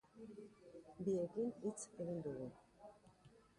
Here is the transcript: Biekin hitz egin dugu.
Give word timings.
Biekin 1.09 1.53
hitz 1.67 1.77
egin 2.05 2.27
dugu. 2.29 2.51